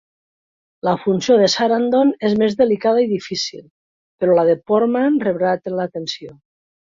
[0.87, 3.61] La funció de Sarandon és més delicada i difícil,
[4.23, 6.35] però la de Portman rebrà l'atenció.